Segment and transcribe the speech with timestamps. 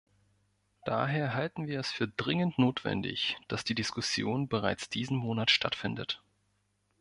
[0.83, 6.23] Daher halten wir es für dringend notwendig, dass die Diskussion bereits diesen Monat stattfindet.